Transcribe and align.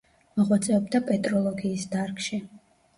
მოღვაწეობდა 0.39 1.03
პეტროლოგიის 1.11 1.87
დარგში. 1.95 2.45